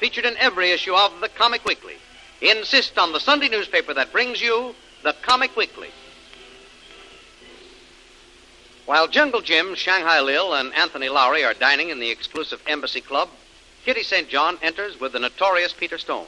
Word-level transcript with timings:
featured 0.00 0.24
in 0.24 0.36
every 0.38 0.72
issue 0.72 0.94
of 0.94 1.20
the 1.20 1.28
Comic 1.28 1.62
Weekly. 1.66 1.96
Insist 2.40 2.98
on 2.98 3.12
the 3.12 3.20
Sunday 3.20 3.50
newspaper 3.50 3.92
that 3.92 4.12
brings 4.12 4.40
you 4.40 4.74
the 5.04 5.14
Comic 5.22 5.54
Weekly. 5.56 5.90
While 8.86 9.08
Jungle 9.08 9.42
Jim, 9.42 9.74
Shanghai 9.74 10.20
Lil, 10.20 10.54
and 10.54 10.74
Anthony 10.74 11.10
Lowry 11.10 11.44
are 11.44 11.52
dining 11.52 11.90
in 11.90 12.00
the 12.00 12.10
exclusive 12.10 12.62
Embassy 12.66 13.02
Club, 13.02 13.28
Kitty 13.84 14.02
St. 14.02 14.28
John 14.28 14.58
enters 14.62 14.98
with 14.98 15.12
the 15.12 15.18
notorious 15.18 15.74
Peter 15.74 15.98
Stone. 15.98 16.26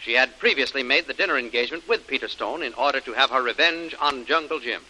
She 0.00 0.14
had 0.14 0.38
previously 0.38 0.82
made 0.82 1.06
the 1.06 1.14
dinner 1.14 1.36
engagement 1.36 1.86
with 1.86 2.06
Peter 2.06 2.28
Stone 2.28 2.62
in 2.62 2.72
order 2.74 3.00
to 3.00 3.12
have 3.12 3.30
her 3.30 3.42
revenge 3.42 3.94
on 4.00 4.24
Jungle 4.24 4.58
Jim. 4.58 4.82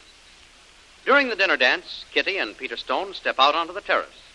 During 1.04 1.28
the 1.28 1.36
dinner 1.36 1.56
dance, 1.56 2.04
Kitty 2.12 2.38
and 2.38 2.56
Peter 2.56 2.76
Stone 2.76 3.14
step 3.14 3.36
out 3.40 3.56
onto 3.56 3.72
the 3.72 3.80
terrace. 3.80 4.25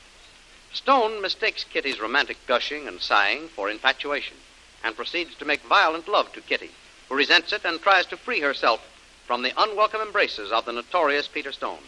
Stone 0.73 1.21
mistakes 1.21 1.65
Kitty's 1.65 1.99
romantic 1.99 2.37
gushing 2.47 2.87
and 2.87 3.01
sighing 3.01 3.49
for 3.49 3.69
infatuation 3.69 4.37
and 4.83 4.95
proceeds 4.95 5.35
to 5.35 5.45
make 5.45 5.61
violent 5.63 6.07
love 6.07 6.31
to 6.33 6.41
Kitty, 6.41 6.71
who 7.09 7.15
resents 7.15 7.51
it 7.51 7.65
and 7.65 7.81
tries 7.81 8.05
to 8.05 8.17
free 8.17 8.39
herself 8.39 8.81
from 9.27 9.41
the 9.41 9.53
unwelcome 9.61 10.01
embraces 10.01 10.51
of 10.51 10.65
the 10.65 10.71
notorious 10.71 11.27
Peter 11.27 11.51
Stone. 11.51 11.83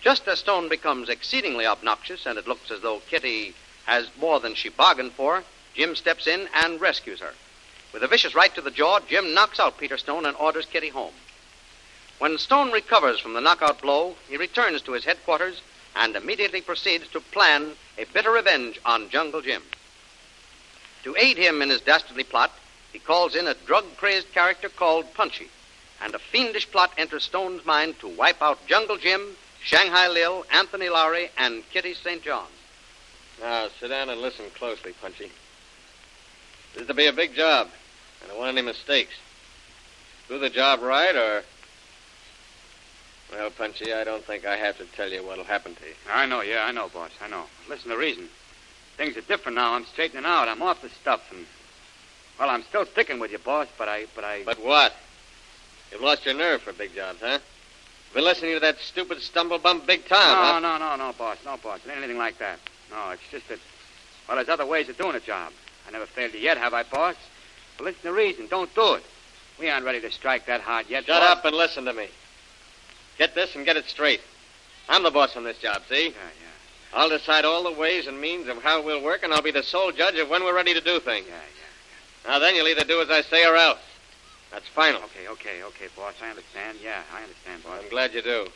Just 0.00 0.28
as 0.28 0.38
Stone 0.38 0.68
becomes 0.68 1.08
exceedingly 1.08 1.66
obnoxious 1.66 2.24
and 2.24 2.38
it 2.38 2.46
looks 2.46 2.70
as 2.70 2.80
though 2.82 3.00
Kitty 3.00 3.54
has 3.84 4.08
more 4.16 4.38
than 4.38 4.54
she 4.54 4.68
bargained 4.68 5.12
for, 5.12 5.42
Jim 5.74 5.96
steps 5.96 6.26
in 6.26 6.48
and 6.54 6.80
rescues 6.80 7.20
her. 7.20 7.34
With 7.92 8.02
a 8.02 8.08
vicious 8.08 8.34
right 8.34 8.54
to 8.54 8.60
the 8.60 8.70
jaw, 8.70 9.00
Jim 9.00 9.34
knocks 9.34 9.58
out 9.58 9.78
Peter 9.78 9.98
Stone 9.98 10.24
and 10.24 10.36
orders 10.36 10.66
Kitty 10.66 10.90
home. 10.90 11.14
When 12.18 12.38
Stone 12.38 12.70
recovers 12.70 13.18
from 13.18 13.34
the 13.34 13.40
knockout 13.40 13.82
blow, 13.82 14.16
he 14.28 14.36
returns 14.36 14.82
to 14.82 14.92
his 14.92 15.04
headquarters 15.04 15.60
and 15.96 16.14
immediately 16.14 16.60
proceeds 16.60 17.08
to 17.08 17.20
plan 17.20 17.72
a 17.98 18.04
bitter 18.12 18.30
revenge 18.30 18.78
on 18.84 19.08
Jungle 19.08 19.40
Jim. 19.40 19.62
To 21.04 21.16
aid 21.16 21.36
him 21.36 21.62
in 21.62 21.70
his 21.70 21.80
dastardly 21.80 22.24
plot, 22.24 22.52
he 22.92 22.98
calls 22.98 23.34
in 23.34 23.46
a 23.46 23.54
drug 23.66 23.84
crazed 23.96 24.32
character 24.32 24.68
called 24.68 25.12
Punchy, 25.14 25.48
and 26.02 26.14
a 26.14 26.18
fiendish 26.18 26.70
plot 26.70 26.92
enters 26.98 27.24
Stone's 27.24 27.64
mind 27.64 27.98
to 28.00 28.08
wipe 28.08 28.42
out 28.42 28.66
Jungle 28.66 28.98
Jim, 28.98 29.36
Shanghai 29.62 30.08
Lil, 30.08 30.44
Anthony 30.52 30.88
Lowry, 30.88 31.30
and 31.38 31.68
Kitty 31.70 31.94
St. 31.94 32.22
John. 32.22 32.46
Now, 33.40 33.68
sit 33.80 33.88
down 33.88 34.08
and 34.10 34.20
listen 34.20 34.46
closely, 34.54 34.92
Punchy. 35.00 35.30
This 36.72 36.82
is 36.82 36.88
to 36.88 36.94
be 36.94 37.06
a 37.06 37.12
big 37.12 37.34
job. 37.34 37.68
And 38.20 38.30
I 38.30 38.34
don't 38.34 38.38
want 38.38 38.56
any 38.56 38.66
mistakes. 38.66 39.14
Do 40.28 40.38
the 40.38 40.50
job 40.50 40.80
right, 40.82 41.14
or. 41.14 41.42
Well, 43.32 43.50
Punchy, 43.50 43.92
I 43.92 44.04
don't 44.04 44.24
think 44.24 44.46
I 44.46 44.56
have 44.56 44.78
to 44.78 44.84
tell 44.84 45.10
you 45.10 45.24
what'll 45.24 45.44
happen 45.44 45.74
to 45.74 45.84
you. 45.84 45.94
I 46.12 46.26
know, 46.26 46.42
yeah, 46.42 46.64
I 46.64 46.72
know, 46.72 46.88
boss. 46.88 47.10
I 47.20 47.28
know. 47.28 47.44
Listen, 47.68 47.90
the 47.90 47.96
reason. 47.96 48.28
Things 48.96 49.16
are 49.16 49.22
different 49.22 49.56
now. 49.56 49.74
I'm 49.74 49.84
straightening 49.84 50.24
out. 50.24 50.48
I'm 50.48 50.62
off 50.62 50.80
the 50.80 50.88
stuff, 50.88 51.22
and 51.32 51.44
well, 52.38 52.48
I'm 52.48 52.62
still 52.62 52.86
sticking 52.86 53.18
with 53.18 53.32
you, 53.32 53.38
boss. 53.38 53.66
But 53.76 53.88
I, 53.88 54.06
but 54.14 54.24
I. 54.24 54.42
But 54.44 54.64
what? 54.64 54.94
You've 55.92 56.00
lost 56.00 56.24
your 56.24 56.34
nerve 56.34 56.62
for 56.62 56.72
big 56.72 56.94
jobs, 56.94 57.18
huh? 57.20 57.38
Been 58.14 58.24
listening 58.24 58.54
to 58.54 58.60
that 58.60 58.78
stupid 58.78 59.20
stumblebum 59.20 59.82
Big 59.86 60.06
Tom, 60.06 60.18
no, 60.18 60.52
huh? 60.52 60.60
no, 60.60 60.78
no, 60.78 60.96
no, 60.96 61.12
boss, 61.12 61.36
no, 61.44 61.56
boss. 61.58 61.80
It 61.84 61.90
ain't 61.90 61.98
anything 61.98 62.16
like 62.16 62.38
that. 62.38 62.58
No, 62.90 63.10
it's 63.10 63.22
just 63.30 63.48
that. 63.48 63.58
Well, 64.26 64.36
there's 64.36 64.48
other 64.48 64.64
ways 64.66 64.88
of 64.88 64.96
doing 64.96 65.16
a 65.16 65.20
job. 65.20 65.52
I 65.86 65.90
never 65.90 66.06
failed 66.06 66.32
you 66.32 66.40
yet, 66.40 66.56
have 66.56 66.72
I, 66.72 66.82
boss? 66.84 67.16
Well, 67.78 67.86
listen, 67.86 68.00
the 68.02 68.12
reason. 68.12 68.46
Don't 68.46 68.74
do 68.74 68.94
it. 68.94 69.04
We 69.58 69.68
aren't 69.68 69.84
ready 69.84 70.00
to 70.00 70.10
strike 70.10 70.46
that 70.46 70.62
hard 70.62 70.86
yet. 70.88 71.04
Shut 71.04 71.20
boss. 71.20 71.38
up 71.38 71.44
and 71.44 71.56
listen 71.56 71.84
to 71.84 71.92
me. 71.92 72.08
Get 73.18 73.34
this 73.34 73.54
and 73.54 73.64
get 73.64 73.76
it 73.76 73.86
straight. 73.86 74.20
I'm 74.88 75.02
the 75.02 75.10
boss 75.10 75.36
on 75.36 75.44
this 75.44 75.58
job, 75.58 75.82
see? 75.88 76.06
Yeah, 76.06 76.10
yeah, 76.10 76.98
I'll 76.98 77.08
decide 77.08 77.44
all 77.44 77.64
the 77.64 77.72
ways 77.72 78.06
and 78.06 78.20
means 78.20 78.48
of 78.48 78.62
how 78.62 78.82
we'll 78.82 79.02
work, 79.02 79.22
and 79.22 79.32
I'll 79.32 79.42
be 79.42 79.50
the 79.50 79.62
sole 79.62 79.90
judge 79.92 80.16
of 80.16 80.28
when 80.28 80.44
we're 80.44 80.54
ready 80.54 80.74
to 80.74 80.80
do 80.80 81.00
things. 81.00 81.26
yeah, 81.26 81.34
yeah. 81.34 81.40
yeah. 82.24 82.32
Now, 82.32 82.38
then, 82.38 82.54
you'll 82.54 82.68
either 82.68 82.84
do 82.84 83.00
as 83.00 83.10
I 83.10 83.22
say 83.22 83.44
or 83.44 83.56
else. 83.56 83.78
That's 84.52 84.66
final. 84.68 85.02
Okay, 85.04 85.28
okay, 85.28 85.62
okay, 85.64 85.86
boss. 85.96 86.14
I 86.22 86.30
understand. 86.30 86.78
Yeah, 86.82 87.02
I 87.12 87.22
understand, 87.22 87.64
boss. 87.64 87.80
I'm 87.82 87.90
glad 87.90 88.14
you 88.14 88.22
do. 88.22 88.46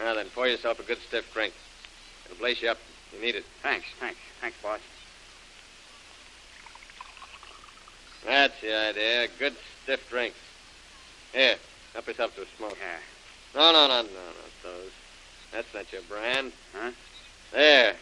Now, 0.00 0.14
then, 0.14 0.26
pour 0.34 0.46
yourself 0.48 0.80
a 0.80 0.82
good 0.82 0.98
stiff 1.06 1.32
drink. 1.34 1.52
It'll 2.26 2.38
blaze 2.38 2.62
you 2.62 2.70
up. 2.70 2.78
You 3.12 3.20
need 3.20 3.34
it. 3.34 3.44
Thanks, 3.62 3.86
thanks, 4.00 4.18
thanks, 4.40 4.56
boss. 4.62 4.80
That's 8.24 8.60
the 8.60 8.74
idea. 8.74 9.28
Good 9.38 9.56
stiff 9.82 10.08
drink. 10.10 10.34
Here, 11.32 11.56
help 11.92 12.06
yourself 12.06 12.34
to 12.36 12.42
a 12.42 12.46
smoke. 12.56 12.76
Yeah. 12.80 12.98
No, 13.54 13.72
no, 13.72 13.88
no, 13.88 14.02
no, 14.02 14.02
not 14.02 14.62
those. 14.62 14.90
That's 15.52 15.72
not 15.74 15.92
your 15.92 16.02
brand. 16.02 16.52
Huh? 16.74 16.90
There. 17.52 17.94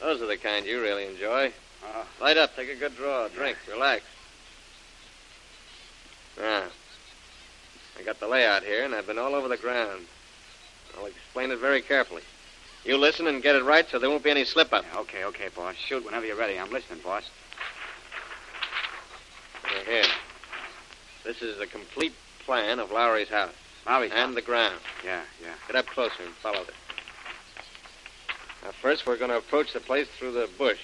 Those 0.00 0.22
are 0.22 0.26
the 0.26 0.36
kind 0.36 0.66
you 0.66 0.80
really 0.80 1.06
enjoy. 1.06 1.52
Oh, 1.84 2.06
Light 2.20 2.36
up, 2.36 2.56
take 2.56 2.70
a 2.70 2.74
good 2.74 2.96
draw, 2.96 3.28
drink, 3.28 3.56
relax. 3.70 4.02
Now, 6.38 6.64
I 7.98 8.02
got 8.02 8.18
the 8.20 8.26
layout 8.26 8.62
here, 8.62 8.84
and 8.84 8.94
I've 8.94 9.06
been 9.06 9.18
all 9.18 9.34
over 9.34 9.48
the 9.48 9.56
ground. 9.56 10.06
I'll 10.98 11.06
explain 11.06 11.50
it 11.50 11.58
very 11.58 11.82
carefully. 11.82 12.22
You 12.84 12.96
listen 12.96 13.26
and 13.26 13.42
get 13.42 13.54
it 13.54 13.64
right 13.64 13.88
so 13.88 13.98
there 13.98 14.10
won't 14.10 14.24
be 14.24 14.30
any 14.30 14.44
slip 14.44 14.72
up. 14.72 14.84
yeah, 14.92 15.00
okay, 15.00 15.24
okay, 15.24 15.48
boss. 15.54 15.76
Shoot 15.76 16.04
whenever 16.04 16.26
you're 16.26 16.36
ready. 16.36 16.58
I'm 16.58 16.70
listening, 16.70 17.00
boss. 17.04 17.24
Here, 19.68 20.02
here. 20.02 20.10
This 21.24 21.42
is 21.42 21.58
the 21.58 21.66
complete 21.66 22.14
plan 22.44 22.80
of 22.80 22.90
Lowry's 22.90 23.28
house 23.28 23.52
And 23.86 24.36
the 24.36 24.42
ground. 24.42 24.80
Yeah, 25.04 25.22
yeah. 25.42 25.54
Get 25.66 25.76
up 25.76 25.86
closer 25.86 26.22
and 26.24 26.32
follow 26.34 26.64
this. 26.64 26.74
Now, 28.62 28.70
first, 28.80 29.06
we're 29.06 29.16
going 29.16 29.30
to 29.30 29.38
approach 29.38 29.72
the 29.72 29.80
place 29.80 30.06
through 30.18 30.32
the 30.32 30.48
bush 30.56 30.78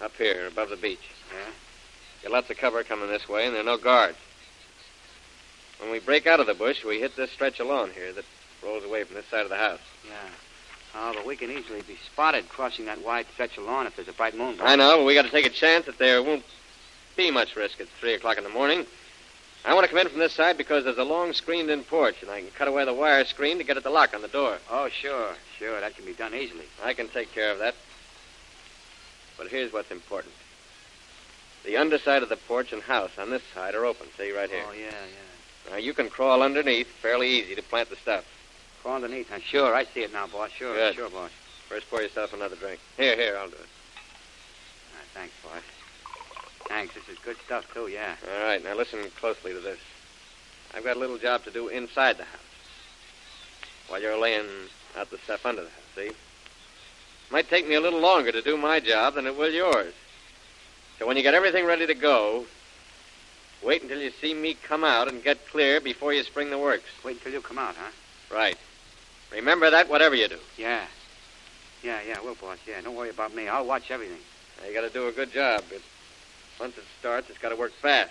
up 0.00 0.12
here 0.16 0.46
above 0.46 0.68
the 0.68 0.76
beach. 0.76 1.10
Yeah? 1.32 1.50
Get 2.22 2.32
lots 2.32 2.50
of 2.50 2.58
cover 2.58 2.82
coming 2.84 3.08
this 3.08 3.28
way, 3.28 3.46
and 3.46 3.54
there 3.54 3.62
are 3.62 3.64
no 3.64 3.78
guards. 3.78 4.18
When 5.80 5.90
we 5.90 6.00
break 6.00 6.26
out 6.26 6.40
of 6.40 6.46
the 6.46 6.54
bush, 6.54 6.84
we 6.84 7.00
hit 7.00 7.16
this 7.16 7.30
stretch 7.30 7.60
of 7.60 7.66
lawn 7.66 7.90
here 7.94 8.12
that 8.12 8.24
rolls 8.62 8.84
away 8.84 9.04
from 9.04 9.16
this 9.16 9.26
side 9.26 9.42
of 9.42 9.50
the 9.50 9.56
house. 9.56 9.80
Yeah. 10.06 10.12
Oh, 10.96 11.12
but 11.14 11.26
we 11.26 11.36
can 11.36 11.50
easily 11.50 11.82
be 11.82 11.98
spotted 12.12 12.48
crossing 12.48 12.84
that 12.86 13.04
wide 13.04 13.26
stretch 13.32 13.58
of 13.58 13.64
lawn 13.64 13.86
if 13.86 13.96
there's 13.96 14.08
a 14.08 14.12
bright 14.12 14.36
moon. 14.36 14.58
I 14.62 14.76
know, 14.76 14.98
but 14.98 15.04
we 15.04 15.14
got 15.14 15.24
to 15.24 15.30
take 15.30 15.46
a 15.46 15.50
chance 15.50 15.86
that 15.86 15.98
there 15.98 16.22
won't 16.22 16.44
be 17.16 17.30
much 17.30 17.56
risk 17.56 17.80
at 17.80 17.88
3 18.00 18.14
o'clock 18.14 18.38
in 18.38 18.44
the 18.44 18.50
morning. 18.50 18.86
I 19.66 19.72
want 19.72 19.84
to 19.84 19.88
come 19.90 19.98
in 19.98 20.08
from 20.08 20.18
this 20.18 20.34
side 20.34 20.58
because 20.58 20.84
there's 20.84 20.98
a 20.98 21.04
long 21.04 21.32
screened-in 21.32 21.84
porch, 21.84 22.16
and 22.20 22.30
I 22.30 22.40
can 22.40 22.50
cut 22.50 22.68
away 22.68 22.84
the 22.84 22.92
wire 22.92 23.24
screen 23.24 23.56
to 23.58 23.64
get 23.64 23.78
at 23.78 23.82
the 23.82 23.90
lock 23.90 24.14
on 24.14 24.20
the 24.20 24.28
door. 24.28 24.58
Oh, 24.70 24.88
sure, 24.90 25.34
sure. 25.58 25.80
That 25.80 25.96
can 25.96 26.04
be 26.04 26.12
done 26.12 26.34
easily. 26.34 26.66
I 26.84 26.92
can 26.92 27.08
take 27.08 27.32
care 27.32 27.50
of 27.50 27.58
that. 27.60 27.74
But 29.38 29.48
here's 29.48 29.72
what's 29.72 29.90
important. 29.90 30.34
The 31.64 31.78
underside 31.78 32.22
of 32.22 32.28
the 32.28 32.36
porch 32.36 32.74
and 32.74 32.82
house 32.82 33.12
on 33.18 33.30
this 33.30 33.42
side 33.54 33.74
are 33.74 33.86
open. 33.86 34.06
See, 34.18 34.32
right 34.32 34.50
here. 34.50 34.64
Oh, 34.68 34.72
yeah, 34.72 34.90
yeah. 34.90 35.70
Now, 35.70 35.76
you 35.78 35.94
can 35.94 36.10
crawl 36.10 36.42
underneath 36.42 36.86
fairly 36.86 37.30
easy 37.30 37.54
to 37.54 37.62
plant 37.62 37.88
the 37.88 37.96
stuff. 37.96 38.26
Crawl 38.82 38.96
underneath. 38.96 39.30
Now, 39.30 39.38
sure, 39.38 39.74
I 39.74 39.84
see 39.84 40.00
it 40.00 40.12
now, 40.12 40.26
boss. 40.26 40.50
Sure, 40.50 40.74
Good. 40.74 40.94
sure, 40.94 41.08
boss. 41.08 41.30
First, 41.70 41.88
pour 41.88 42.02
yourself 42.02 42.34
another 42.34 42.56
drink. 42.56 42.80
Here, 42.98 43.16
here, 43.16 43.38
I'll 43.38 43.48
do 43.48 43.54
it. 43.54 43.60
All 43.60 44.98
right, 44.98 45.08
thanks, 45.14 45.34
boss. 45.42 45.62
Thanks. 46.68 46.94
This 46.94 47.08
is 47.08 47.18
good 47.24 47.36
stuff, 47.44 47.72
too, 47.72 47.88
yeah. 47.88 48.14
All 48.36 48.46
right, 48.46 48.62
now 48.62 48.74
listen 48.74 49.00
closely 49.18 49.52
to 49.52 49.60
this. 49.60 49.78
I've 50.74 50.84
got 50.84 50.96
a 50.96 51.00
little 51.00 51.18
job 51.18 51.44
to 51.44 51.50
do 51.50 51.68
inside 51.68 52.16
the 52.16 52.24
house 52.24 52.40
while 53.88 54.00
you're 54.00 54.18
laying 54.18 54.46
out 54.96 55.10
the 55.10 55.18
stuff 55.18 55.46
under 55.46 55.62
the 55.62 55.68
house, 55.68 55.78
see? 55.94 56.10
Might 57.30 57.48
take 57.48 57.68
me 57.68 57.74
a 57.74 57.80
little 57.80 58.00
longer 58.00 58.32
to 58.32 58.42
do 58.42 58.56
my 58.56 58.80
job 58.80 59.14
than 59.14 59.26
it 59.26 59.36
will 59.36 59.50
yours. 59.50 59.94
So 60.98 61.06
when 61.06 61.16
you 61.16 61.22
get 61.22 61.34
everything 61.34 61.64
ready 61.64 61.86
to 61.86 61.94
go, 61.94 62.46
wait 63.62 63.82
until 63.82 64.00
you 64.00 64.10
see 64.20 64.34
me 64.34 64.54
come 64.54 64.84
out 64.84 65.08
and 65.08 65.22
get 65.22 65.48
clear 65.48 65.80
before 65.80 66.12
you 66.12 66.22
spring 66.22 66.50
the 66.50 66.58
works. 66.58 66.88
Wait 67.04 67.16
until 67.16 67.32
you 67.32 67.40
come 67.40 67.58
out, 67.58 67.74
huh? 67.76 67.90
Right. 68.34 68.56
Remember 69.32 69.70
that 69.70 69.88
whatever 69.88 70.14
you 70.14 70.28
do. 70.28 70.38
Yeah. 70.56 70.84
Yeah, 71.82 72.00
yeah, 72.06 72.20
will, 72.20 72.34
boss. 72.34 72.58
Yeah, 72.66 72.80
don't 72.80 72.94
worry 72.94 73.10
about 73.10 73.34
me. 73.34 73.48
I'll 73.48 73.66
watch 73.66 73.90
everything. 73.90 74.20
Now, 74.60 74.68
you 74.68 74.74
got 74.74 74.82
to 74.82 74.90
do 74.90 75.08
a 75.08 75.12
good 75.12 75.32
job, 75.32 75.62
once 76.60 76.76
it 76.76 76.84
starts, 77.00 77.30
it's 77.30 77.38
got 77.38 77.50
to 77.50 77.56
work 77.56 77.72
fast. 77.72 78.10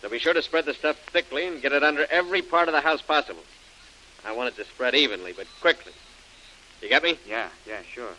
So 0.00 0.08
be 0.08 0.18
sure 0.18 0.34
to 0.34 0.42
spread 0.42 0.64
the 0.64 0.74
stuff 0.74 0.96
thickly 1.12 1.46
and 1.46 1.60
get 1.60 1.72
it 1.72 1.82
under 1.82 2.06
every 2.10 2.42
part 2.42 2.68
of 2.68 2.74
the 2.74 2.80
house 2.80 3.02
possible. 3.02 3.42
I 4.24 4.32
want 4.32 4.48
it 4.48 4.56
to 4.62 4.64
spread 4.64 4.94
evenly, 4.94 5.32
but 5.32 5.46
quickly. 5.60 5.92
You 6.82 6.88
got 6.88 7.02
me? 7.02 7.18
Yeah, 7.28 7.48
yeah, 7.66 7.80
sure. 7.92 8.14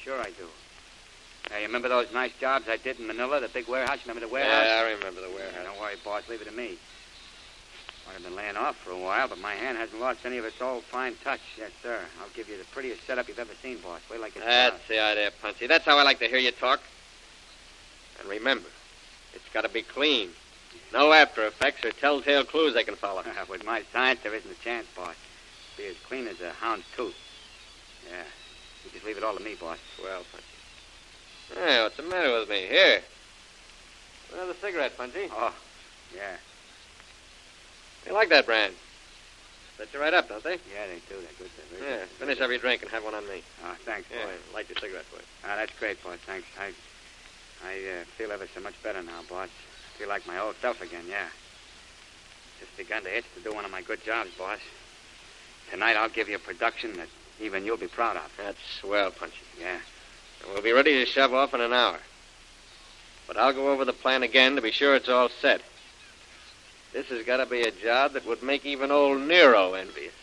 Sure 0.00 0.20
I 0.20 0.26
do. 0.26 0.46
Now, 1.50 1.56
you 1.56 1.66
remember 1.66 1.88
those 1.88 2.12
nice 2.12 2.32
jobs 2.38 2.68
I 2.68 2.76
did 2.76 3.00
in 3.00 3.06
Manila, 3.06 3.40
the 3.40 3.48
big 3.48 3.68
warehouse? 3.68 3.98
Remember 4.04 4.20
the 4.26 4.32
warehouse? 4.32 4.66
Yeah, 4.66 4.84
I 4.86 4.92
remember 4.92 5.20
the 5.20 5.34
warehouse. 5.34 5.64
Don't 5.64 5.80
worry, 5.80 5.94
boss. 6.04 6.28
Leave 6.28 6.42
it 6.42 6.48
to 6.48 6.52
me. 6.52 6.76
Might 8.06 8.14
have 8.14 8.22
been 8.22 8.36
laying 8.36 8.56
off 8.56 8.76
for 8.76 8.90
a 8.90 8.98
while, 8.98 9.28
but 9.28 9.38
my 9.38 9.54
hand 9.54 9.76
hasn't 9.76 10.00
lost 10.00 10.20
any 10.24 10.38
of 10.38 10.44
its 10.44 10.60
old 10.60 10.82
fine 10.84 11.14
touch. 11.24 11.40
Yes, 11.58 11.70
sir. 11.82 11.98
I'll 12.20 12.28
give 12.34 12.48
you 12.48 12.56
the 12.56 12.64
prettiest 12.64 13.06
setup 13.06 13.28
you've 13.28 13.38
ever 13.38 13.52
seen, 13.60 13.78
boss. 13.78 14.00
Wait 14.10 14.20
like 14.20 14.36
it's 14.36 14.44
That's 14.44 14.88
the 14.88 15.00
idea, 15.00 15.30
Punchy. 15.42 15.66
That's 15.66 15.84
how 15.84 15.98
I 15.98 16.04
like 16.04 16.18
to 16.20 16.26
hear 16.26 16.38
you 16.38 16.52
talk. 16.52 16.80
And 18.20 18.28
remember, 18.28 18.68
it's 19.34 19.48
got 19.52 19.62
to 19.62 19.68
be 19.68 19.82
clean. 19.82 20.30
No 20.92 21.12
after 21.12 21.46
effects 21.46 21.84
or 21.84 21.92
telltale 21.92 22.44
clues 22.44 22.74
they 22.74 22.84
can 22.84 22.96
follow. 22.96 23.22
With 23.48 23.64
my 23.64 23.82
science, 23.92 24.20
there 24.22 24.34
isn't 24.34 24.50
a 24.50 24.62
chance, 24.64 24.86
boss. 24.96 25.14
Be 25.76 25.86
as 25.86 25.96
clean 26.08 26.26
as 26.26 26.40
a 26.40 26.52
hound's 26.52 26.84
tooth. 26.96 27.14
Yeah. 28.08 28.22
You 28.84 28.90
just 28.92 29.04
leave 29.04 29.16
it 29.16 29.24
all 29.24 29.36
to 29.36 29.42
me, 29.42 29.54
boss. 29.54 29.78
Well, 30.02 30.22
Punchy. 30.32 31.60
Hey, 31.60 31.82
what's 31.82 31.96
the 31.96 32.02
matter 32.02 32.32
with 32.38 32.48
me? 32.48 32.66
Here. 32.68 33.00
Another 34.34 34.54
cigarette, 34.60 34.96
Punchy. 34.96 35.28
Oh, 35.32 35.54
yeah. 36.14 36.36
You 38.06 38.12
like 38.12 38.28
that 38.30 38.46
brand? 38.46 38.74
Set 39.76 39.92
you 39.94 40.00
right 40.00 40.12
up, 40.14 40.28
don't 40.28 40.42
they? 40.42 40.58
Yeah, 40.74 40.86
they 40.88 41.00
do. 41.08 41.20
They're 41.20 41.38
good. 41.38 41.50
They're 41.78 41.88
Yeah. 41.88 41.96
good. 42.00 42.08
Finish 42.18 42.40
every 42.40 42.58
drink 42.58 42.82
and 42.82 42.90
have 42.90 43.04
one 43.04 43.14
on 43.14 43.26
me. 43.28 43.42
Oh, 43.64 43.74
thanks, 43.84 44.08
Yeah, 44.10 44.24
boss. 44.26 44.34
light 44.54 44.68
your 44.68 44.78
cigarette, 44.78 45.10
boy. 45.10 45.20
Ah, 45.44 45.56
that's 45.56 45.72
great, 45.78 46.02
boy. 46.02 46.16
Thanks. 46.26 46.46
I, 46.58 46.72
I 47.64 48.00
uh, 48.00 48.04
feel 48.16 48.30
ever 48.32 48.46
so 48.54 48.60
much 48.60 48.80
better 48.82 49.02
now, 49.02 49.20
boss. 49.28 49.48
I 49.48 49.98
feel 49.98 50.08
like 50.08 50.26
my 50.26 50.38
old 50.38 50.56
self 50.60 50.80
again. 50.80 51.04
Yeah. 51.08 51.26
Just 52.60 52.76
begun 52.76 53.02
to 53.04 53.16
itch 53.16 53.24
to 53.36 53.40
do 53.42 53.54
one 53.54 53.64
of 53.64 53.70
my 53.70 53.82
good 53.82 54.02
jobs, 54.04 54.30
boss. 54.38 54.58
Tonight 55.70 55.96
I'll 55.96 56.08
give 56.08 56.28
you 56.28 56.36
a 56.36 56.40
production 56.40 56.94
that 56.94 57.08
even 57.40 57.64
you'll 57.64 57.76
be 57.76 57.88
proud 57.88 58.16
of. 58.16 58.30
That's 58.36 58.58
swell, 58.80 59.10
Punchy. 59.10 59.36
Yeah. 59.60 59.78
And 60.42 60.52
we'll 60.52 60.62
be 60.62 60.72
ready 60.72 61.04
to 61.04 61.06
shove 61.06 61.34
off 61.34 61.54
in 61.54 61.60
an 61.60 61.72
hour. 61.72 61.98
But 63.26 63.36
I'll 63.36 63.52
go 63.52 63.70
over 63.70 63.84
the 63.84 63.92
plan 63.92 64.22
again 64.22 64.56
to 64.56 64.62
be 64.62 64.72
sure 64.72 64.94
it's 64.94 65.08
all 65.08 65.28
set. 65.28 65.60
This 66.92 67.06
has 67.08 67.24
got 67.26 67.36
to 67.38 67.46
be 67.46 67.62
a 67.62 67.70
job 67.70 68.12
that 68.14 68.26
would 68.26 68.42
make 68.42 68.64
even 68.64 68.90
old 68.90 69.20
Nero 69.20 69.74
envious. 69.74 70.14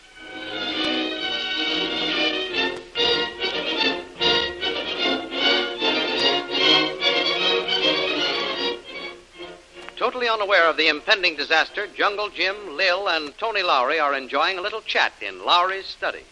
Totally 10.06 10.28
unaware 10.28 10.68
of 10.70 10.76
the 10.76 10.86
impending 10.86 11.34
disaster, 11.34 11.88
Jungle 11.88 12.28
Jim, 12.28 12.76
Lil, 12.76 13.08
and 13.08 13.36
Tony 13.38 13.64
Lowry 13.64 13.98
are 13.98 14.14
enjoying 14.14 14.56
a 14.56 14.60
little 14.60 14.80
chat 14.80 15.12
in 15.20 15.44
Lowry's 15.44 15.86
study. 15.86 16.22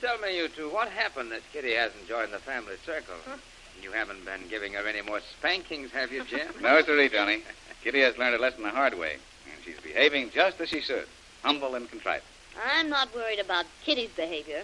Tell 0.00 0.16
me, 0.18 0.36
you 0.36 0.46
two, 0.46 0.68
what 0.70 0.86
happened 0.88 1.32
that 1.32 1.40
Kitty 1.52 1.74
hasn't 1.74 2.06
joined 2.06 2.32
the 2.32 2.38
family 2.38 2.76
circle? 2.86 3.16
You 3.82 3.90
haven't 3.90 4.24
been 4.24 4.46
giving 4.48 4.74
her 4.74 4.86
any 4.86 5.02
more 5.02 5.18
spankings, 5.36 5.90
have 5.90 6.12
you, 6.12 6.22
Jim? 6.26 6.46
No, 6.60 6.80
sirree, 6.80 7.08
Tony. 7.08 7.42
Kitty 7.82 8.02
has 8.02 8.16
learned 8.18 8.36
a 8.36 8.38
lesson 8.38 8.62
the 8.62 8.70
hard 8.70 8.96
way, 8.96 9.16
and 9.52 9.64
she's 9.64 9.80
behaving 9.80 10.30
just 10.30 10.60
as 10.60 10.68
she 10.68 10.80
should. 10.80 11.08
Humble 11.42 11.74
and 11.74 11.90
contrite. 11.90 12.22
I'm 12.72 12.88
not 12.88 13.12
worried 13.12 13.40
about 13.40 13.66
Kitty's 13.84 14.10
behavior. 14.10 14.62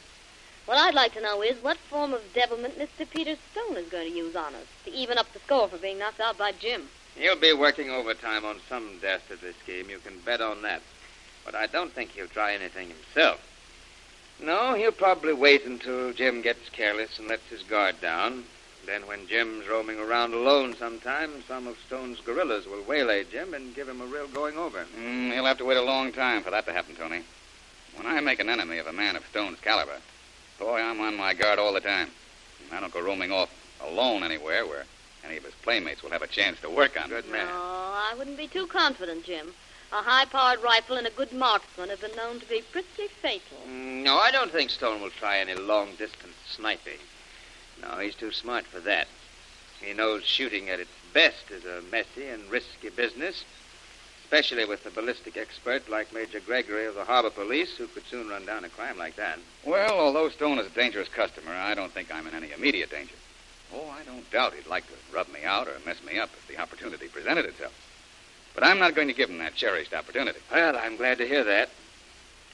What 0.66 0.78
I'd 0.78 0.94
like 0.94 1.12
to 1.14 1.20
know 1.20 1.42
is 1.42 1.60
what 1.60 1.76
form 1.76 2.14
of 2.14 2.22
devilment 2.32 2.78
Mr. 2.78 3.10
Peter 3.10 3.34
Stone 3.50 3.78
is 3.78 3.88
going 3.88 4.12
to 4.12 4.16
use 4.16 4.36
on 4.36 4.54
us 4.54 4.68
to 4.84 4.92
even 4.92 5.18
up 5.18 5.32
the 5.32 5.40
score 5.40 5.66
for 5.66 5.76
being 5.76 5.98
knocked 5.98 6.20
out 6.20 6.38
by 6.38 6.52
Jim. 6.52 6.86
He'll 7.16 7.38
be 7.38 7.52
working 7.52 7.90
overtime 7.90 8.44
on 8.44 8.56
some 8.68 8.98
dastardly 9.00 9.52
scheme. 9.62 9.88
You 9.88 9.98
can 9.98 10.18
bet 10.20 10.40
on 10.40 10.62
that. 10.62 10.82
But 11.44 11.54
I 11.54 11.66
don't 11.66 11.92
think 11.92 12.10
he'll 12.10 12.26
try 12.26 12.54
anything 12.54 12.88
himself. 12.88 13.40
No, 14.40 14.74
he'll 14.74 14.92
probably 14.92 15.32
wait 15.32 15.64
until 15.64 16.12
Jim 16.12 16.42
gets 16.42 16.68
careless 16.70 17.18
and 17.18 17.28
lets 17.28 17.48
his 17.48 17.62
guard 17.62 18.00
down. 18.00 18.44
Then, 18.84 19.06
when 19.06 19.26
Jim's 19.28 19.66
roaming 19.66 19.98
around 19.98 20.34
alone 20.34 20.74
sometime, 20.74 21.42
some 21.48 21.66
of 21.66 21.78
Stone's 21.86 22.20
guerrillas 22.20 22.66
will 22.66 22.82
waylay 22.82 23.24
Jim 23.24 23.54
and 23.54 23.74
give 23.74 23.88
him 23.88 24.00
a 24.00 24.06
real 24.06 24.26
going 24.28 24.58
over. 24.58 24.84
Mm, 24.98 25.32
he'll 25.32 25.46
have 25.46 25.58
to 25.58 25.64
wait 25.64 25.78
a 25.78 25.82
long 25.82 26.12
time 26.12 26.42
for 26.42 26.50
that 26.50 26.66
to 26.66 26.72
happen, 26.72 26.94
Tony. 26.94 27.22
When 27.96 28.06
I 28.06 28.20
make 28.20 28.40
an 28.40 28.50
enemy 28.50 28.78
of 28.78 28.86
a 28.86 28.92
man 28.92 29.16
of 29.16 29.24
Stone's 29.30 29.60
caliber, 29.60 29.98
boy, 30.58 30.80
I'm 30.80 31.00
on 31.00 31.16
my 31.16 31.32
guard 31.32 31.58
all 31.58 31.72
the 31.72 31.80
time. 31.80 32.10
I 32.72 32.80
don't 32.80 32.92
go 32.92 33.00
roaming 33.00 33.32
off 33.32 33.50
alone 33.80 34.22
anywhere 34.22 34.66
where 34.66 34.84
any 35.24 35.36
of 35.36 35.44
his 35.44 35.54
playmates 35.62 36.02
will 36.02 36.10
have 36.10 36.22
a 36.22 36.26
chance 36.26 36.60
to 36.60 36.70
work 36.70 36.96
on 37.00 37.10
me. 37.10 37.16
Good 37.16 37.30
man. 37.30 37.46
No, 37.46 37.52
I 37.54 38.14
wouldn't 38.16 38.36
be 38.36 38.48
too 38.48 38.66
confident, 38.66 39.24
Jim. 39.24 39.52
A 39.92 40.02
high-powered 40.02 40.62
rifle 40.62 40.96
and 40.96 41.06
a 41.06 41.10
good 41.10 41.32
marksman 41.32 41.88
have 41.88 42.00
been 42.00 42.16
known 42.16 42.40
to 42.40 42.46
be 42.46 42.62
pretty 42.72 43.06
fatal. 43.22 43.58
Mm, 43.68 44.02
No, 44.02 44.18
I 44.18 44.30
don't 44.30 44.50
think 44.50 44.70
Stone 44.70 45.00
will 45.00 45.10
try 45.10 45.38
any 45.38 45.54
long 45.54 45.90
distance 45.96 46.34
sniping. 46.48 46.98
No, 47.80 47.98
he's 47.98 48.14
too 48.14 48.32
smart 48.32 48.64
for 48.66 48.80
that. 48.80 49.06
He 49.80 49.92
knows 49.92 50.24
shooting 50.24 50.68
at 50.68 50.80
its 50.80 50.90
best 51.12 51.50
is 51.50 51.64
a 51.64 51.82
messy 51.92 52.26
and 52.26 52.50
risky 52.50 52.88
business, 52.88 53.44
especially 54.24 54.64
with 54.64 54.84
a 54.86 54.90
ballistic 54.90 55.36
expert 55.36 55.88
like 55.88 56.12
Major 56.12 56.40
Gregory 56.40 56.86
of 56.86 56.94
the 56.94 57.04
Harbor 57.04 57.30
Police, 57.30 57.76
who 57.76 57.86
could 57.86 58.06
soon 58.06 58.28
run 58.28 58.46
down 58.46 58.64
a 58.64 58.68
crime 58.68 58.98
like 58.98 59.16
that. 59.16 59.38
Well, 59.64 59.92
although 59.92 60.28
Stone 60.30 60.58
is 60.58 60.66
a 60.66 60.70
dangerous 60.70 61.08
customer, 61.08 61.52
I 61.52 61.74
don't 61.74 61.92
think 61.92 62.12
I'm 62.12 62.26
in 62.26 62.34
any 62.34 62.50
immediate 62.52 62.90
danger. 62.90 63.14
Oh, 63.72 63.88
I 63.90 64.02
don't 64.04 64.28
doubt 64.30 64.54
he'd 64.54 64.66
like 64.66 64.86
to 64.86 65.14
rub 65.14 65.28
me 65.32 65.44
out 65.44 65.68
or 65.68 65.74
mess 65.86 66.02
me 66.04 66.18
up 66.18 66.30
if 66.32 66.48
the 66.48 66.60
opportunity 66.60 67.08
presented 67.08 67.44
itself. 67.44 67.72
But 68.54 68.64
I'm 68.64 68.78
not 68.78 68.94
going 68.94 69.08
to 69.08 69.14
give 69.14 69.30
him 69.30 69.38
that 69.38 69.54
cherished 69.54 69.94
opportunity. 69.94 70.38
Well, 70.52 70.76
I'm 70.76 70.96
glad 70.96 71.18
to 71.18 71.26
hear 71.26 71.44
that. 71.44 71.70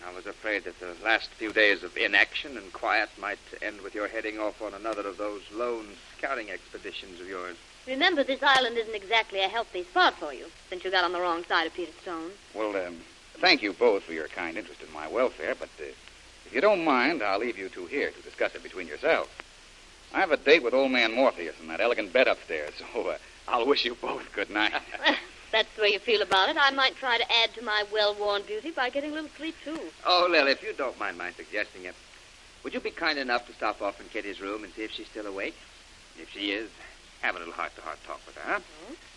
I 0.06 0.14
was 0.14 0.26
afraid 0.26 0.64
that 0.64 0.80
the 0.80 0.94
last 1.04 1.28
few 1.28 1.52
days 1.52 1.82
of 1.82 1.96
inaction 1.96 2.56
and 2.56 2.72
quiet 2.72 3.10
might 3.18 3.38
end 3.60 3.82
with 3.82 3.94
your 3.94 4.08
heading 4.08 4.38
off 4.38 4.62
on 4.62 4.72
another 4.72 5.06
of 5.06 5.18
those 5.18 5.42
lone 5.52 5.88
scouting 6.16 6.50
expeditions 6.50 7.20
of 7.20 7.28
yours. 7.28 7.56
Remember, 7.86 8.24
this 8.24 8.42
island 8.42 8.78
isn't 8.78 8.94
exactly 8.94 9.42
a 9.42 9.48
healthy 9.48 9.84
spot 9.84 10.14
for 10.14 10.32
you, 10.32 10.46
since 10.70 10.84
you 10.84 10.90
got 10.90 11.04
on 11.04 11.12
the 11.12 11.20
wrong 11.20 11.44
side 11.44 11.66
of 11.66 11.74
Peter 11.74 11.92
Stone. 12.02 12.30
Well, 12.54 12.74
um, 12.76 12.96
thank 13.38 13.62
you 13.62 13.72
both 13.74 14.04
for 14.04 14.12
your 14.12 14.28
kind 14.28 14.56
interest 14.56 14.82
in 14.82 14.92
my 14.92 15.06
welfare, 15.06 15.54
but 15.54 15.68
uh, 15.78 15.84
if 16.46 16.54
you 16.54 16.60
don't 16.62 16.84
mind, 16.84 17.22
I'll 17.22 17.38
leave 17.38 17.58
you 17.58 17.68
two 17.68 17.86
here 17.86 18.10
to 18.10 18.22
discuss 18.22 18.54
it 18.54 18.62
between 18.62 18.86
yourselves. 18.86 19.30
I 20.12 20.20
have 20.20 20.32
a 20.32 20.36
date 20.36 20.62
with 20.62 20.74
old 20.74 20.90
man 20.90 21.14
Morpheus 21.14 21.54
in 21.60 21.68
that 21.68 21.80
elegant 21.80 22.12
bed 22.12 22.26
upstairs, 22.26 22.72
so 22.78 23.08
uh, 23.10 23.18
I'll 23.48 23.66
wish 23.66 23.84
you 23.84 23.94
both 23.94 24.32
good 24.34 24.50
night. 24.50 24.72
That's 25.52 25.68
the 25.74 25.82
way 25.82 25.88
you 25.88 25.98
feel 25.98 26.22
about 26.22 26.48
it. 26.48 26.56
I 26.58 26.70
might 26.70 26.94
try 26.96 27.18
to 27.18 27.32
add 27.42 27.52
to 27.54 27.62
my 27.62 27.84
well-worn 27.92 28.42
beauty 28.42 28.70
by 28.70 28.88
getting 28.90 29.10
a 29.10 29.14
little 29.14 29.30
sleep, 29.36 29.56
too. 29.64 29.80
Oh, 30.06 30.28
Lil, 30.30 30.46
if 30.46 30.62
you 30.62 30.72
don't 30.72 30.98
mind 30.98 31.18
my 31.18 31.32
suggesting 31.32 31.84
it, 31.84 31.94
would 32.62 32.72
you 32.72 32.80
be 32.80 32.90
kind 32.90 33.18
enough 33.18 33.46
to 33.46 33.52
stop 33.54 33.82
off 33.82 34.00
in 34.00 34.06
Kitty's 34.08 34.40
room 34.40 34.62
and 34.62 34.72
see 34.74 34.82
if 34.82 34.92
she's 34.92 35.08
still 35.08 35.26
awake? 35.26 35.56
If 36.20 36.30
she 36.30 36.52
is, 36.52 36.70
have 37.22 37.34
a 37.34 37.38
little 37.38 37.54
heart-to-heart 37.54 37.98
talk 38.06 38.20
with 38.26 38.36
her. 38.36 38.52
Huh? 38.52 38.60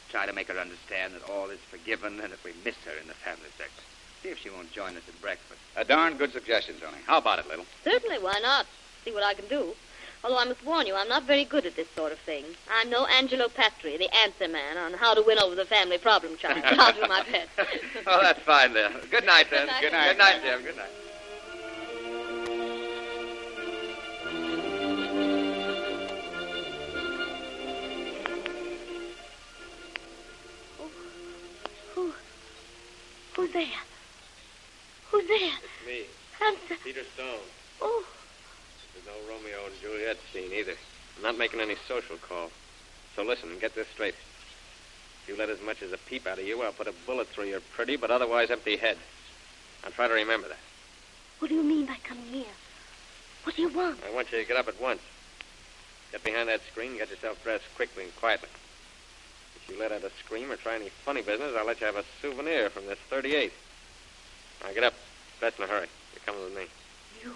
Try 0.09 0.25
to 0.25 0.33
make 0.33 0.47
her 0.47 0.57
understand 0.59 1.13
that 1.13 1.29
all 1.29 1.49
is 1.49 1.59
forgiven 1.69 2.19
and 2.19 2.31
that 2.31 2.43
we 2.43 2.51
miss 2.65 2.75
her 2.85 2.97
in 2.99 3.07
the 3.07 3.13
family 3.13 3.49
circle. 3.57 3.83
See 4.23 4.29
if 4.29 4.39
she 4.39 4.49
won't 4.49 4.71
join 4.71 4.95
us 4.95 5.03
at 5.07 5.21
breakfast. 5.21 5.59
a 5.75 5.83
darn 5.83 6.17
good 6.17 6.31
suggestion, 6.31 6.75
Tony. 6.79 6.97
How 7.05 7.17
about 7.17 7.39
it, 7.39 7.47
Little? 7.47 7.65
Certainly, 7.83 8.19
why 8.19 8.39
not? 8.41 8.65
See 9.03 9.11
what 9.11 9.23
I 9.23 9.33
can 9.33 9.47
do. 9.47 9.75
Although 10.23 10.37
I 10.37 10.45
must 10.45 10.63
warn 10.65 10.87
you, 10.87 10.95
I'm 10.95 11.09
not 11.09 11.23
very 11.23 11.43
good 11.43 11.65
at 11.65 11.75
this 11.75 11.89
sort 11.97 12.13
of 12.13 12.19
thing. 12.19 12.45
I'm 12.71 12.89
no 12.89 13.05
Angelo 13.07 13.49
Patri, 13.49 13.97
the 13.97 14.09
answer 14.15 14.47
man 14.47 14.77
on 14.77 14.93
how 14.93 15.13
to 15.13 15.21
win 15.21 15.37
over 15.37 15.53
the 15.53 15.65
family 15.65 15.97
problem 15.97 16.37
child. 16.37 16.63
But 16.63 16.79
I'll 16.79 16.93
do 16.93 17.01
my 17.01 17.23
best. 17.29 17.49
oh, 18.07 18.21
that's 18.21 18.39
fine, 18.39 18.73
then. 18.73 18.93
Good 19.11 19.25
night, 19.25 19.47
then. 19.51 19.67
Good 19.81 19.91
night. 19.91 20.07
Good 20.11 20.17
night, 20.17 20.41
Jim. 20.41 20.63
Good 20.63 20.77
night. 20.77 20.87
Who? 31.95 32.13
Who's 33.35 33.51
there? 33.51 33.65
Who's 35.11 35.27
there? 35.27 35.37
It's 35.37 35.85
me, 35.85 36.03
Answer. 36.41 36.81
Peter 36.81 37.03
Stone. 37.13 37.39
Romeo 39.43 39.65
and 39.65 39.81
Juliet 39.81 40.17
scene 40.31 40.51
either. 40.53 40.73
I'm 41.17 41.23
not 41.23 41.37
making 41.37 41.59
any 41.59 41.75
social 41.87 42.17
call. 42.17 42.49
So 43.15 43.23
listen 43.23 43.49
and 43.49 43.59
get 43.59 43.75
this 43.75 43.87
straight. 43.93 44.15
If 45.23 45.29
you 45.29 45.37
let 45.37 45.49
as 45.49 45.61
much 45.61 45.81
as 45.81 45.91
a 45.91 45.97
peep 45.97 46.27
out 46.27 46.39
of 46.39 46.45
you, 46.45 46.61
I'll 46.61 46.71
put 46.71 46.87
a 46.87 46.93
bullet 47.05 47.27
through 47.27 47.45
your 47.45 47.59
pretty 47.75 47.95
but 47.95 48.11
otherwise 48.11 48.51
empty 48.51 48.77
head. 48.77 48.97
Now 49.83 49.89
try 49.89 50.07
to 50.07 50.13
remember 50.13 50.47
that. 50.47 50.59
what 51.39 51.49
do 51.49 51.55
you 51.55 51.63
mean 51.63 51.85
by 51.85 51.97
coming 52.03 52.25
here? 52.25 52.45
What 53.43 53.55
do 53.55 53.61
you 53.61 53.69
want? 53.69 53.99
I 54.07 54.13
want 54.13 54.31
you 54.31 54.39
to 54.39 54.47
get 54.47 54.57
up 54.57 54.67
at 54.67 54.79
once. 54.81 55.01
Get 56.11 56.23
behind 56.23 56.47
that 56.49 56.61
screen 56.71 56.91
and 56.91 56.99
get 56.99 57.09
yourself 57.09 57.43
dressed 57.43 57.65
quickly 57.75 58.03
and 58.03 58.15
quietly. 58.15 58.49
If 59.55 59.69
you 59.69 59.79
let 59.79 59.91
out 59.91 60.03
a 60.03 60.11
scream 60.23 60.51
or 60.51 60.55
try 60.55 60.75
any 60.75 60.89
funny 60.89 61.21
business, 61.21 61.53
I'll 61.57 61.65
let 61.65 61.81
you 61.81 61.87
have 61.87 61.95
a 61.95 62.05
souvenir 62.21 62.69
from 62.69 62.85
this 62.85 62.99
38. 63.09 63.51
Now 64.63 64.73
get 64.73 64.83
up. 64.83 64.93
Dress 65.39 65.57
in 65.57 65.65
a 65.65 65.67
hurry. 65.67 65.87
You're 66.13 66.23
coming 66.25 66.43
with 66.43 66.55
me. 66.55 66.65
You, 67.21 67.33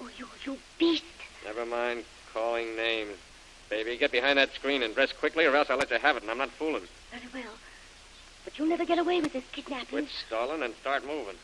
oh, 0.00 0.08
you, 0.16 0.26
you 0.44 0.58
beast. 0.78 1.04
Never 1.44 1.66
mind 1.66 2.04
calling 2.32 2.76
names. 2.76 3.16
Baby, 3.70 3.96
get 3.96 4.12
behind 4.12 4.38
that 4.38 4.52
screen 4.54 4.82
and 4.82 4.94
dress 4.94 5.12
quickly, 5.12 5.46
or 5.46 5.56
else 5.56 5.70
I'll 5.70 5.78
let 5.78 5.90
you 5.90 5.98
have 5.98 6.16
it, 6.16 6.22
and 6.22 6.30
I'm 6.30 6.38
not 6.38 6.50
fooling. 6.50 6.82
Very 7.10 7.44
well. 7.44 7.54
But 8.44 8.58
you'll 8.58 8.68
never 8.68 8.84
get 8.84 8.98
away 8.98 9.20
with 9.20 9.32
this 9.32 9.44
kidnapping. 9.52 9.88
Quit 9.88 10.08
stalling 10.26 10.62
and 10.62 10.74
start 10.80 11.06
moving. 11.06 11.36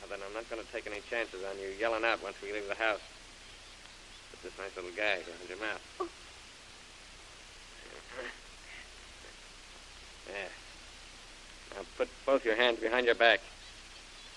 Now 0.00 0.08
then, 0.10 0.18
I'm 0.26 0.34
not 0.34 0.48
going 0.50 0.64
to 0.64 0.72
take 0.72 0.86
any 0.86 1.00
chances 1.08 1.40
on 1.50 1.58
you 1.58 1.72
yelling 1.80 2.04
out 2.04 2.22
once 2.22 2.36
we 2.42 2.52
leave 2.52 2.68
the 2.68 2.74
house. 2.74 3.00
Put 4.30 4.42
this 4.42 4.52
nice 4.58 4.76
little 4.76 4.94
gag 4.94 5.24
around 5.26 5.48
your 5.48 5.58
mouth. 5.58 5.80
Oh. 6.00 6.08
There. 10.26 10.50
Now 11.74 11.86
put 11.96 12.08
both 12.26 12.44
your 12.44 12.54
hands 12.54 12.80
behind 12.80 13.06
your 13.06 13.14
back. 13.14 13.40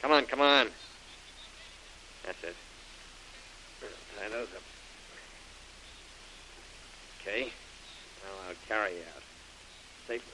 Come 0.01 0.11
on, 0.11 0.25
come 0.25 0.41
on. 0.41 0.67
That's 2.25 2.43
it. 2.43 2.55
Tie 4.17 4.29
those 4.29 4.47
up. 4.55 4.63
Okay. 7.21 7.51
Now 8.23 8.49
I'll 8.49 8.55
carry 8.67 8.93
you 8.93 9.03
out. 9.15 9.21
Safely. 10.07 10.33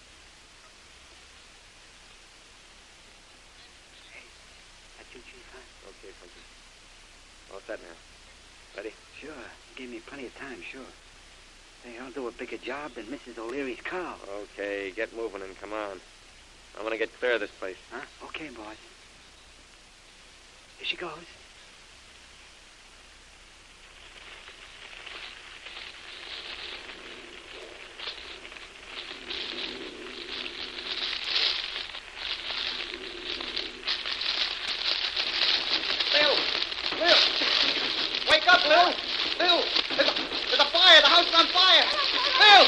That's 4.97 5.13
you, 5.13 5.19
Chief, 5.19 5.43
huh? 5.51 5.89
Okay, 5.89 6.13
Funky. 6.15 7.53
All 7.53 7.59
set 7.67 7.79
now. 7.81 8.77
Ready? 8.77 8.93
Sure. 9.19 9.29
You 9.29 9.75
Gave 9.75 9.89
me 9.89 9.99
plenty 9.99 10.27
of 10.27 10.35
time, 10.37 10.61
sure. 10.61 10.81
Hey, 11.83 11.99
I'll 11.99 12.11
do 12.11 12.27
a 12.27 12.31
bigger 12.31 12.57
job 12.57 12.91
than 12.93 13.05
Mrs. 13.05 13.37
O'Leary's 13.37 13.81
cow. 13.83 14.15
Okay, 14.53 14.91
get 14.91 15.15
moving 15.15 15.41
and 15.41 15.59
come 15.59 15.73
on. 15.73 15.99
I'm 16.77 16.83
gonna 16.83 16.97
get 16.97 17.17
clear 17.19 17.33
of 17.33 17.41
this 17.41 17.51
place. 17.51 17.77
Huh? 17.91 18.01
Okay, 18.27 18.47
boss. 18.49 18.77
Here 20.77 20.85
she 20.85 20.95
goes. 20.95 21.09
Lil! 36.13 36.35
Lil! 36.99 37.17
Wake 38.29 38.47
up, 38.47 38.63
Lil! 38.67 38.93
Lil! 39.39 39.63
There's 39.97 40.09
a, 40.59 40.65
fire! 40.65 41.01
The 41.01 41.07
house 41.07 41.33
on 41.33 41.47
fire! 41.47 41.85
Lil! 42.39 42.65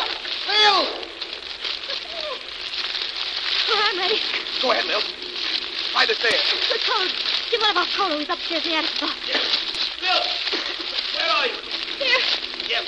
Lil! 0.47 0.87
I'm 3.71 3.97
ready. 3.99 4.19
Go 4.61 4.71
ahead, 4.71 4.85
Lil. 4.85 5.01
Try 5.91 6.05
the 6.05 6.15
stairs. 6.15 6.41
Good 6.69 6.81
code. 6.81 7.38
Jim, 7.49 7.61
what 7.61 7.71
about 7.71 7.87
Kolu? 7.97 8.19
He's 8.19 8.29
upstairs 8.29 8.61
in 8.65 8.71
the 8.71 8.77
attic. 8.77 8.93
boss. 9.01 9.17
Lil! 9.25 10.21
Where 11.17 11.29
are 11.33 11.47
you? 11.49 11.57
Here. 11.97 12.21
Jim. 12.69 12.85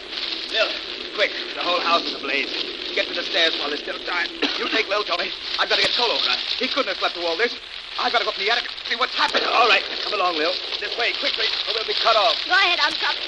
Lil, 0.54 0.70
quick. 1.18 1.34
The 1.58 1.66
whole 1.66 1.82
house 1.82 2.06
is 2.06 2.14
ablaze. 2.14 2.54
Get 2.94 3.08
to 3.10 3.16
the 3.18 3.24
stairs 3.24 3.58
while 3.58 3.70
there's 3.74 3.82
still 3.82 3.98
time. 4.06 4.30
You 4.62 4.70
take 4.70 4.88
Lil, 4.88 5.04
Tony. 5.04 5.34
I've 5.58 5.66
got 5.66 5.82
to 5.82 5.82
get 5.82 5.98
Kolu. 5.98 6.14
He 6.62 6.68
couldn't 6.68 6.94
have 6.94 6.98
slept 7.02 7.16
through 7.18 7.26
all 7.26 7.38
this. 7.38 7.58
I've 7.98 8.14
got 8.14 8.20
to 8.20 8.26
go 8.26 8.30
up 8.30 8.38
in 8.38 8.46
the 8.46 8.52
attic 8.54 8.70
and 8.70 8.86
see 8.86 8.96
what's 9.02 9.16
happened. 9.18 9.50
All 9.50 9.68
right. 9.68 9.82
Come 10.06 10.14
along, 10.14 10.38
Lil. 10.38 10.54
This 10.78 10.94
way, 10.94 11.10
quickly, 11.18 11.50
or 11.66 11.74
we'll 11.74 11.88
be 11.90 11.98
cut 11.98 12.16
off. 12.16 12.38
Go 12.46 12.54
ahead, 12.54 12.78
I'm 12.86 12.94
coming. 13.02 13.26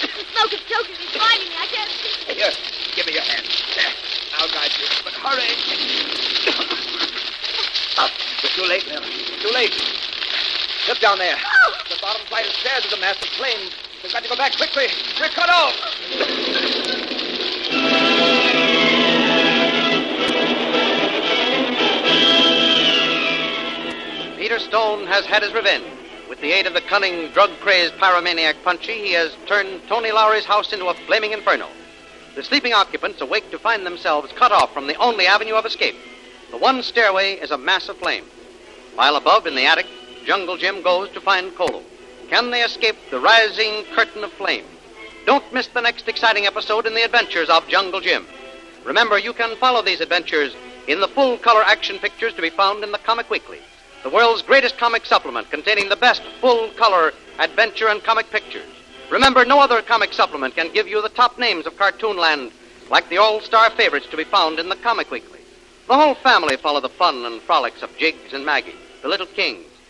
The 0.00 0.24
smoke 0.32 0.52
is 0.56 0.64
choking 0.64 0.96
me, 0.96 1.06
blinding 1.12 1.52
me. 1.52 1.56
I 1.60 1.66
can't 1.68 1.92
see. 1.92 2.40
Here, 2.40 2.52
give 2.96 3.04
me 3.04 3.12
your 3.20 3.26
hand. 3.28 3.44
There. 3.76 3.92
I'll 4.40 4.48
guide 4.48 4.72
you. 4.80 4.88
But 5.04 5.12
hurry. 5.12 5.52
Oh, 8.00 8.08
it's 8.48 8.54
too 8.56 8.64
late, 8.64 8.88
Lil. 8.88 9.04
Too 9.44 9.52
late. 9.52 9.76
Look 10.90 10.98
down 10.98 11.18
there. 11.18 11.36
Oh! 11.38 11.72
The 11.88 11.98
bottom 12.02 12.26
flight 12.26 12.46
of 12.46 12.52
stairs 12.52 12.84
is 12.84 12.92
a 12.92 12.98
mass 12.98 13.14
of 13.22 13.28
flames. 13.28 13.70
We've 14.02 14.12
got 14.12 14.24
to 14.24 14.28
go 14.28 14.34
back 14.34 14.56
quickly. 14.56 14.88
We're 15.20 15.28
cut 15.28 15.48
off. 15.48 15.72
Peter 24.36 24.58
Stone 24.58 25.06
has 25.06 25.24
had 25.26 25.44
his 25.44 25.52
revenge. 25.52 25.86
With 26.28 26.40
the 26.40 26.50
aid 26.50 26.66
of 26.66 26.74
the 26.74 26.80
cunning, 26.80 27.30
drug 27.30 27.50
crazed 27.60 27.94
pyromaniac 27.94 28.56
Punchy, 28.64 28.94
he 28.94 29.12
has 29.12 29.30
turned 29.46 29.82
Tony 29.86 30.10
Lowry's 30.10 30.44
house 30.44 30.72
into 30.72 30.86
a 30.86 30.94
flaming 31.06 31.32
inferno. 31.32 31.68
The 32.34 32.42
sleeping 32.42 32.72
occupants 32.72 33.20
awake 33.20 33.48
to 33.52 33.60
find 33.60 33.86
themselves 33.86 34.32
cut 34.32 34.50
off 34.50 34.74
from 34.74 34.88
the 34.88 34.96
only 34.96 35.28
avenue 35.28 35.54
of 35.54 35.66
escape. 35.66 35.94
The 36.50 36.58
one 36.58 36.82
stairway 36.82 37.34
is 37.34 37.52
a 37.52 37.58
mass 37.58 37.88
of 37.88 37.96
flame. 37.98 38.24
While 38.96 39.14
above 39.14 39.46
in 39.46 39.54
the 39.54 39.66
attic, 39.66 39.86
Jungle 40.24 40.56
Jim 40.56 40.82
goes 40.82 41.08
to 41.10 41.20
find 41.20 41.52
Kolu. 41.52 41.82
Can 42.28 42.50
they 42.50 42.62
escape 42.62 42.96
the 43.10 43.20
rising 43.20 43.84
curtain 43.94 44.22
of 44.22 44.32
flame? 44.32 44.64
Don't 45.26 45.52
miss 45.52 45.66
the 45.68 45.80
next 45.80 46.08
exciting 46.08 46.46
episode 46.46 46.86
in 46.86 46.94
the 46.94 47.02
adventures 47.04 47.48
of 47.48 47.66
Jungle 47.68 48.00
Jim. 48.00 48.26
Remember, 48.84 49.18
you 49.18 49.32
can 49.32 49.56
follow 49.56 49.82
these 49.82 50.00
adventures 50.00 50.54
in 50.88 51.00
the 51.00 51.08
full 51.08 51.36
color 51.38 51.62
action 51.62 51.98
pictures 51.98 52.34
to 52.34 52.42
be 52.42 52.50
found 52.50 52.82
in 52.82 52.92
the 52.92 52.98
Comic 52.98 53.28
Weekly, 53.30 53.58
the 54.02 54.10
world's 54.10 54.42
greatest 54.42 54.78
comic 54.78 55.04
supplement 55.04 55.50
containing 55.50 55.88
the 55.88 55.96
best 55.96 56.22
full 56.40 56.68
color 56.70 57.12
adventure 57.38 57.88
and 57.88 58.02
comic 58.02 58.30
pictures. 58.30 58.68
Remember, 59.10 59.44
no 59.44 59.60
other 59.60 59.82
comic 59.82 60.12
supplement 60.12 60.54
can 60.54 60.72
give 60.72 60.86
you 60.86 61.02
the 61.02 61.08
top 61.08 61.38
names 61.38 61.66
of 61.66 61.76
Cartoonland 61.76 62.52
like 62.90 63.08
the 63.08 63.18
all 63.18 63.40
star 63.40 63.70
favorites 63.70 64.06
to 64.10 64.16
be 64.16 64.24
found 64.24 64.58
in 64.58 64.68
the 64.68 64.76
Comic 64.76 65.10
Weekly. 65.10 65.40
The 65.86 65.96
whole 65.96 66.14
family 66.14 66.56
follow 66.56 66.80
the 66.80 66.88
fun 66.88 67.24
and 67.26 67.40
frolics 67.42 67.82
of 67.82 67.96
Jiggs 67.96 68.32
and 68.32 68.46
Maggie, 68.46 68.74
the 69.02 69.08
Little 69.08 69.26
Kings, 69.26 69.66